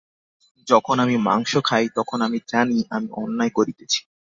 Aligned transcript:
যখন 0.67 0.95
আমি 0.99 1.15
মাংস 1.19 1.51
খাই, 1.63 1.85
তখন 1.97 2.19
আমি 2.21 2.39
জানি, 2.47 2.77
আমি 2.89 3.07
অন্যায় 3.15 3.53
করিতেছি। 3.57 3.99